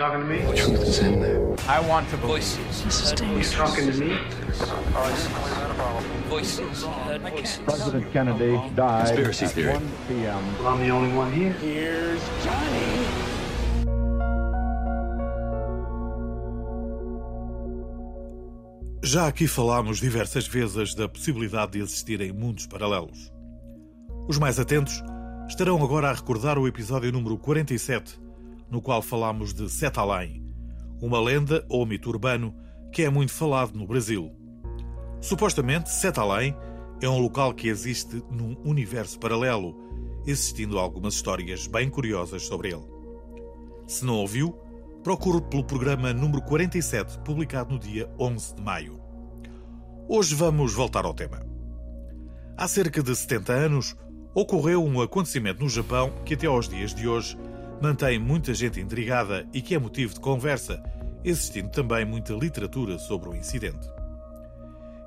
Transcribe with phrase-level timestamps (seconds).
[0.00, 0.40] talking to me?
[0.40, 1.44] The truth is in there.
[1.68, 2.74] I want to voices.
[3.20, 4.16] You talking to me?
[6.28, 6.84] Voices.
[6.84, 7.58] Heard voices.
[7.64, 9.72] President Kennedy died Conspiracy at theory.
[9.74, 10.58] 1 p.m.
[10.58, 11.52] Well, I'm the only one here.
[11.60, 12.80] Here's Johnny.
[19.02, 23.30] Já aqui falámos diversas vezes da possibilidade de existirem mundos paralelos.
[24.28, 25.02] Os mais atentos
[25.48, 28.20] estarão agora a recordar o episódio número 47,
[28.70, 30.44] no qual falámos de Sete Além,
[31.00, 32.54] uma lenda ou mito urbano
[32.92, 34.30] que é muito falado no Brasil.
[35.20, 36.54] Supostamente, Sete Além
[37.00, 39.74] é um local que existe num universo paralelo,
[40.26, 42.84] existindo algumas histórias bem curiosas sobre ele.
[43.86, 44.52] Se não ouviu,
[45.02, 49.00] procure pelo programa número 47, publicado no dia 11 de maio.
[50.08, 51.46] Hoje vamos voltar ao tema.
[52.56, 53.96] Há cerca de 70 anos,
[54.34, 57.36] ocorreu um acontecimento no Japão que até aos dias de hoje
[57.80, 60.82] mantém muita gente intrigada e que é motivo de conversa,
[61.24, 63.88] existindo também muita literatura sobre o incidente.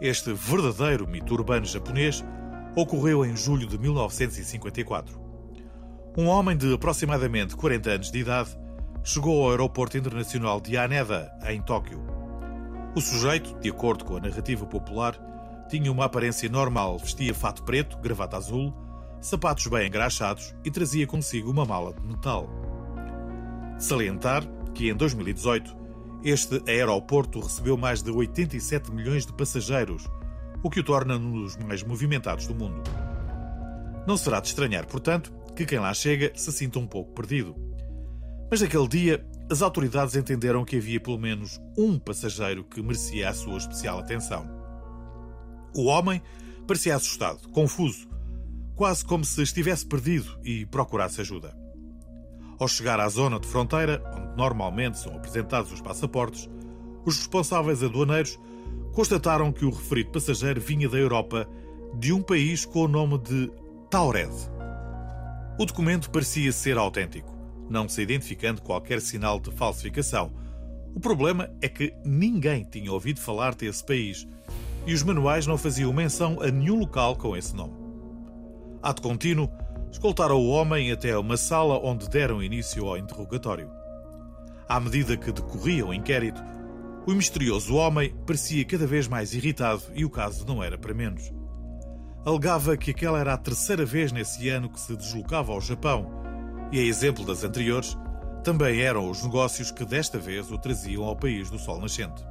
[0.00, 2.24] Este verdadeiro mito urbano japonês
[2.74, 5.20] ocorreu em julho de 1954.
[6.16, 8.58] Um homem de aproximadamente 40 anos de idade
[9.04, 12.02] chegou ao aeroporto internacional de Haneda, em Tóquio.
[12.94, 15.18] O sujeito, de acordo com a narrativa popular,
[15.68, 18.74] tinha uma aparência normal, vestia fato preto, gravata azul,
[19.20, 22.61] sapatos bem engraxados e trazia consigo uma mala de metal.
[23.82, 25.76] Salientar que em 2018
[26.22, 30.08] este aeroporto recebeu mais de 87 milhões de passageiros,
[30.62, 32.80] o que o torna um dos mais movimentados do mundo.
[34.06, 37.56] Não será de estranhar, portanto, que quem lá chega se sinta um pouco perdido.
[38.48, 43.34] Mas naquele dia, as autoridades entenderam que havia pelo menos um passageiro que merecia a
[43.34, 44.48] sua especial atenção.
[45.74, 46.22] O homem
[46.68, 48.08] parecia assustado, confuso,
[48.76, 51.60] quase como se estivesse perdido e procurasse ajuda.
[52.62, 56.48] Ao chegar à zona de fronteira, onde normalmente são apresentados os passaportes,
[57.04, 58.38] os responsáveis aduaneiros
[58.92, 61.48] constataram que o referido passageiro vinha da Europa
[61.98, 63.50] de um país com o nome de
[63.90, 64.32] Taured.
[65.58, 67.36] O documento parecia ser autêntico,
[67.68, 70.32] não se identificando qualquer sinal de falsificação.
[70.94, 74.24] O problema é que ninguém tinha ouvido falar desse país
[74.86, 77.74] e os manuais não faziam menção a nenhum local com esse nome.
[78.80, 79.50] Ato contínuo,
[79.92, 83.70] escoltaram o homem até uma sala onde deram início ao interrogatório.
[84.66, 86.42] À medida que decorria o inquérito,
[87.06, 91.30] o misterioso homem parecia cada vez mais irritado e o caso não era para menos.
[92.24, 96.10] Alegava que aquela era a terceira vez nesse ano que se deslocava ao Japão
[96.72, 97.96] e, a exemplo das anteriores,
[98.42, 102.24] também eram os negócios que desta vez o traziam ao país do sol nascente.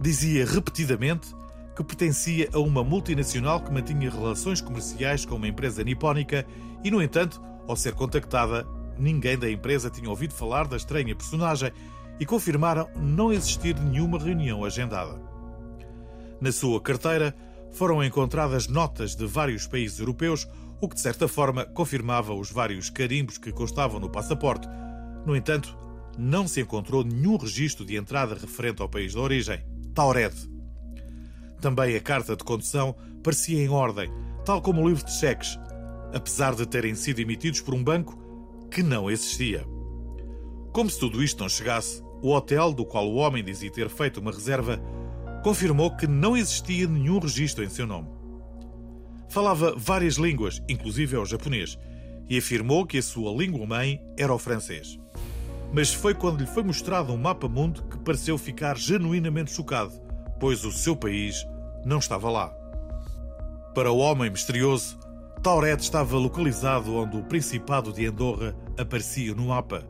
[0.00, 1.28] Dizia repetidamente
[1.74, 6.46] que pertencia a uma multinacional que mantinha relações comerciais com uma empresa nipónica
[6.84, 8.66] e, no entanto, ao ser contactada,
[8.98, 11.72] ninguém da empresa tinha ouvido falar da estranha personagem
[12.18, 15.20] e confirmaram não existir nenhuma reunião agendada.
[16.40, 17.34] Na sua carteira
[17.70, 20.48] foram encontradas notas de vários países europeus,
[20.80, 24.68] o que de certa forma confirmava os vários carimbos que constavam no passaporte.
[25.24, 25.76] No entanto,
[26.18, 29.62] não se encontrou nenhum registro de entrada referente ao país de origem,
[29.94, 30.34] Taured.
[31.60, 34.10] Também a carta de condução parecia em ordem,
[34.44, 35.58] tal como o livro de cheques,
[36.14, 38.18] apesar de terem sido emitidos por um banco
[38.70, 39.66] que não existia.
[40.72, 44.20] Como se tudo isto não chegasse, o hotel do qual o homem dizia ter feito
[44.20, 44.80] uma reserva
[45.42, 48.08] confirmou que não existia nenhum registro em seu nome.
[49.28, 51.78] Falava várias línguas, inclusive o japonês,
[52.28, 54.98] e afirmou que a sua língua-mãe era o francês.
[55.72, 59.92] Mas foi quando lhe foi mostrado um mapa-mundo que pareceu ficar genuinamente chocado,
[60.40, 61.46] pois o seu país
[61.84, 62.52] não estava lá.
[63.74, 64.98] Para o homem misterioso,
[65.42, 69.86] Tauret estava localizado onde o Principado de Andorra aparecia no mapa,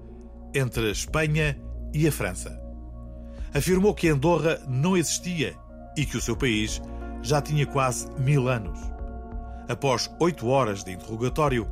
[0.55, 1.59] entre a Espanha
[1.95, 2.61] e a França.
[3.55, 5.57] Afirmou que Andorra não existia
[5.97, 6.83] e que o seu país
[7.23, 8.79] já tinha quase mil anos.
[9.69, 11.67] Após oito horas de interrogatório,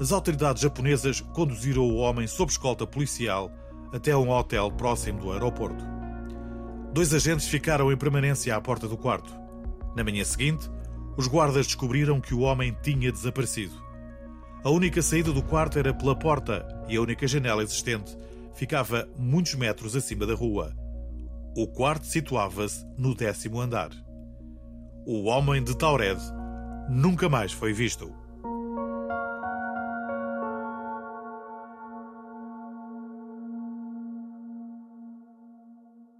[0.00, 3.50] as autoridades japonesas conduziram o homem sob escolta policial
[3.92, 5.99] até um hotel próximo do aeroporto.
[6.92, 9.32] Dois agentes ficaram em permanência à porta do quarto.
[9.94, 10.68] Na manhã seguinte,
[11.16, 13.74] os guardas descobriram que o homem tinha desaparecido.
[14.64, 18.16] A única saída do quarto era pela porta e a única janela existente
[18.54, 20.74] ficava muitos metros acima da rua.
[21.56, 23.90] O quarto situava-se no décimo andar.
[25.06, 26.20] O homem de Taured
[26.90, 28.12] nunca mais foi visto.